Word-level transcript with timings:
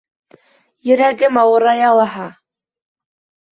Йөрәгем 0.91 1.37
ауырая 1.43 1.93
лаһа! 2.01 2.27